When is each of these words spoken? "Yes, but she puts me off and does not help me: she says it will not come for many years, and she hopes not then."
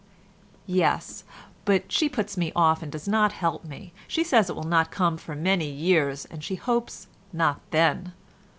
"Yes, 0.65 1.23
but 1.63 1.91
she 1.91 2.09
puts 2.09 2.35
me 2.35 2.51
off 2.55 2.81
and 2.81 2.91
does 2.91 3.07
not 3.07 3.33
help 3.33 3.63
me: 3.63 3.93
she 4.07 4.23
says 4.23 4.49
it 4.49 4.55
will 4.55 4.63
not 4.63 4.89
come 4.89 5.15
for 5.15 5.35
many 5.35 5.69
years, 5.69 6.25
and 6.25 6.43
she 6.43 6.55
hopes 6.55 7.05
not 7.31 7.61
then." 7.69 8.11